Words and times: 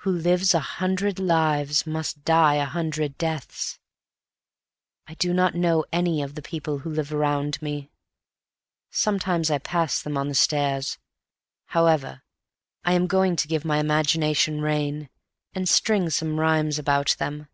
Who 0.00 0.10
lives 0.10 0.52
a 0.52 0.60
hundred 0.60 1.18
lives 1.18 1.86
must 1.86 2.22
die 2.22 2.56
a 2.56 2.66
hundred 2.66 3.16
deaths. 3.16 3.78
I 5.06 5.14
do 5.14 5.32
not 5.32 5.54
know 5.54 5.86
any 5.90 6.20
of 6.20 6.34
the 6.34 6.42
people 6.42 6.80
who 6.80 6.90
live 6.90 7.14
around 7.14 7.62
me. 7.62 7.90
Sometimes 8.90 9.50
I 9.50 9.56
pass 9.56 10.02
them 10.02 10.18
on 10.18 10.28
the 10.28 10.34
stairs. 10.34 10.98
However, 11.68 12.24
I 12.84 12.92
am 12.92 13.06
going 13.06 13.36
to 13.36 13.48
give 13.48 13.64
my 13.64 13.78
imagination 13.78 14.60
rein, 14.60 15.08
and 15.54 15.66
string 15.66 16.10
some 16.10 16.38
rhymes 16.38 16.78
about 16.78 17.16
them. 17.18 17.48